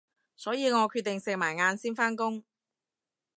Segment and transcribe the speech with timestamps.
[0.35, 2.43] 所以我決定食埋晏先返工